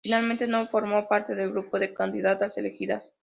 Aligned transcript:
Finalmente 0.03 0.47
no 0.47 0.65
formó 0.65 1.07
parte 1.07 1.35
del 1.35 1.51
grupo 1.51 1.77
de 1.77 1.93
candidatas 1.93 2.57
elegidas. 2.57 3.13